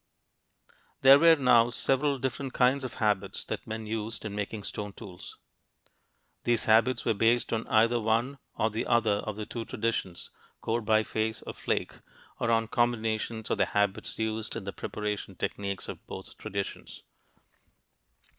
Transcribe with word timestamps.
There 1.01 1.19
were 1.19 1.35
now 1.35 1.69
several 1.69 2.17
different 2.17 2.53
kinds 2.55 2.83
of 2.83 2.95
habits 2.95 3.45
that 3.45 3.67
men 3.67 3.85
used 3.85 4.25
in 4.25 4.33
making 4.33 4.63
stone 4.63 4.93
tools. 4.93 5.37
These 6.43 6.65
habits 6.65 7.05
were 7.05 7.13
based 7.13 7.53
on 7.53 7.67
either 7.67 7.99
one 8.01 8.39
or 8.55 8.71
the 8.71 8.87
other 8.87 9.17
of 9.19 9.35
the 9.35 9.45
two 9.45 9.63
traditions 9.63 10.31
core 10.59 10.81
biface 10.81 11.43
or 11.45 11.53
flake 11.53 11.99
or 12.39 12.49
on 12.49 12.67
combinations 12.67 13.51
of 13.51 13.59
the 13.59 13.65
habits 13.77 14.17
used 14.17 14.55
in 14.55 14.63
the 14.63 14.73
preparation 14.73 15.35
techniques 15.35 15.87
of 15.87 16.07
both 16.07 16.35
traditions. 16.35 17.03